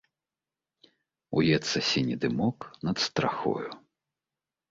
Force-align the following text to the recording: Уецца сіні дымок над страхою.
Уецца 1.41 1.77
сіні 1.89 2.15
дымок 2.25 2.59
над 2.89 2.97
страхою. 3.05 3.67